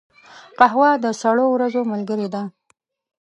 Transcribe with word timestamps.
قهوه 0.59 0.89
د 1.03 1.05
سړو 1.21 1.45
ورځو 1.51 1.81
ملګرې 1.91 2.27
ده 2.33 2.41